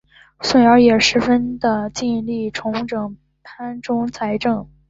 [0.39, 4.67] 宗尧也十分的尽力重整藩中财政。